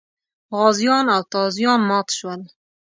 [0.57, 2.41] غازیان او تازیان مات شول.